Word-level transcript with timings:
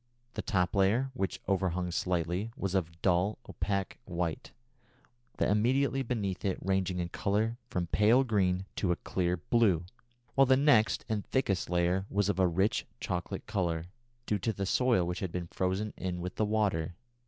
The 0.33 0.41
top 0.41 0.73
layer, 0.75 1.11
which 1.13 1.39
overhung 1.47 1.91
slightly, 1.91 2.49
was 2.57 2.73
of 2.73 2.99
dull 3.03 3.37
opaque 3.47 3.99
white, 4.05 4.51
that 5.37 5.47
immediately 5.51 6.01
beneath 6.01 6.43
it 6.43 6.57
ranging 6.59 6.97
in 6.97 7.09
colour 7.09 7.59
from 7.69 7.85
pale 7.85 8.23
green 8.23 8.65
to 8.77 8.91
a 8.91 8.95
clear 8.95 9.37
blue, 9.37 9.85
while 10.33 10.47
the 10.47 10.57
next 10.57 11.05
and 11.07 11.23
thickest 11.23 11.69
layer 11.69 12.07
was 12.09 12.29
of 12.29 12.39
a 12.39 12.47
rich 12.47 12.87
chocolate 12.99 13.45
colour, 13.45 13.85
due 14.25 14.39
to 14.39 14.51
the 14.51 14.65
soil 14.65 15.05
which 15.05 15.19
had 15.19 15.31
been 15.31 15.45
frozen 15.49 15.93
in 15.97 16.19
with 16.19 16.33
the 16.33 16.45
water. 16.45 16.95